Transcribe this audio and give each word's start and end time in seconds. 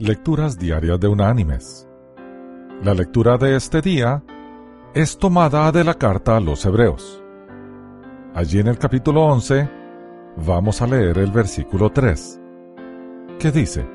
Lecturas 0.00 0.56
Diarias 0.56 1.00
de 1.00 1.08
Unánimes. 1.08 1.88
La 2.84 2.94
lectura 2.94 3.36
de 3.36 3.56
este 3.56 3.80
día 3.80 4.22
es 4.94 5.18
tomada 5.18 5.72
de 5.72 5.82
la 5.82 5.94
carta 5.94 6.36
a 6.36 6.40
los 6.40 6.64
Hebreos. 6.64 7.20
Allí 8.32 8.60
en 8.60 8.68
el 8.68 8.78
capítulo 8.78 9.24
11 9.24 9.68
vamos 10.46 10.82
a 10.82 10.86
leer 10.86 11.18
el 11.18 11.32
versículo 11.32 11.90
3, 11.90 12.40
que 13.40 13.50
dice, 13.50 13.88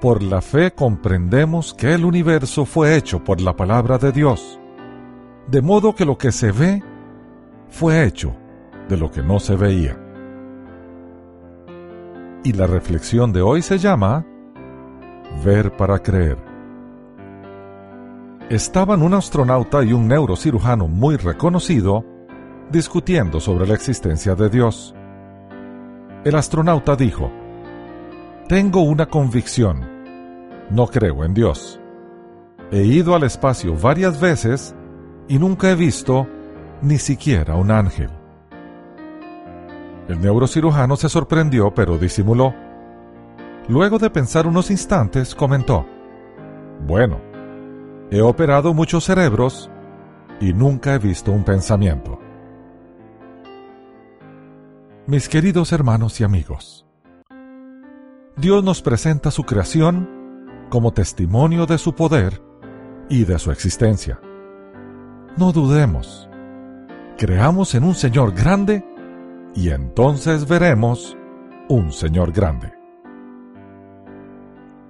Por 0.00 0.22
la 0.22 0.40
fe 0.40 0.72
comprendemos 0.72 1.74
que 1.74 1.92
el 1.92 2.06
universo 2.06 2.64
fue 2.64 2.96
hecho 2.96 3.22
por 3.22 3.42
la 3.42 3.54
palabra 3.54 3.98
de 3.98 4.12
Dios, 4.12 4.58
de 5.46 5.60
modo 5.60 5.94
que 5.94 6.06
lo 6.06 6.16
que 6.16 6.32
se 6.32 6.52
ve 6.52 6.82
fue 7.68 8.02
hecho 8.04 8.34
de 8.88 8.96
lo 8.96 9.10
que 9.10 9.22
no 9.22 9.40
se 9.40 9.56
veía. 9.56 10.00
Y 12.44 12.54
la 12.54 12.66
reflexión 12.66 13.34
de 13.34 13.42
hoy 13.42 13.60
se 13.60 13.76
llama 13.76 14.24
Ver 15.46 15.70
para 15.76 16.00
creer. 16.00 16.36
Estaban 18.50 19.00
un 19.00 19.14
astronauta 19.14 19.84
y 19.84 19.92
un 19.92 20.08
neurocirujano 20.08 20.88
muy 20.88 21.14
reconocido 21.14 22.04
discutiendo 22.72 23.38
sobre 23.38 23.64
la 23.64 23.74
existencia 23.74 24.34
de 24.34 24.50
Dios. 24.50 24.92
El 26.24 26.34
astronauta 26.34 26.96
dijo, 26.96 27.30
Tengo 28.48 28.82
una 28.82 29.06
convicción. 29.06 29.88
No 30.70 30.88
creo 30.88 31.22
en 31.22 31.32
Dios. 31.32 31.78
He 32.72 32.82
ido 32.82 33.14
al 33.14 33.22
espacio 33.22 33.76
varias 33.76 34.20
veces 34.20 34.74
y 35.28 35.38
nunca 35.38 35.70
he 35.70 35.76
visto 35.76 36.26
ni 36.82 36.98
siquiera 36.98 37.54
un 37.54 37.70
ángel. 37.70 38.10
El 40.08 40.20
neurocirujano 40.20 40.96
se 40.96 41.08
sorprendió 41.08 41.72
pero 41.72 41.98
disimuló. 41.98 42.52
Luego 43.68 43.98
de 43.98 44.10
pensar 44.10 44.46
unos 44.46 44.70
instantes, 44.70 45.34
comentó, 45.34 45.84
Bueno, 46.86 47.20
he 48.10 48.20
operado 48.20 48.72
muchos 48.72 49.04
cerebros 49.04 49.70
y 50.40 50.52
nunca 50.52 50.94
he 50.94 50.98
visto 50.98 51.32
un 51.32 51.44
pensamiento. 51.44 52.20
Mis 55.06 55.28
queridos 55.28 55.72
hermanos 55.72 56.20
y 56.20 56.24
amigos, 56.24 56.86
Dios 58.36 58.62
nos 58.62 58.82
presenta 58.82 59.30
su 59.30 59.42
creación 59.44 60.08
como 60.68 60.92
testimonio 60.92 61.66
de 61.66 61.78
su 61.78 61.94
poder 61.94 62.42
y 63.08 63.24
de 63.24 63.38
su 63.38 63.50
existencia. 63.50 64.20
No 65.36 65.52
dudemos, 65.52 66.28
creamos 67.18 67.74
en 67.74 67.84
un 67.84 67.94
Señor 67.94 68.32
grande 68.32 68.84
y 69.54 69.70
entonces 69.70 70.46
veremos 70.46 71.16
un 71.68 71.92
Señor 71.92 72.30
grande. 72.32 72.75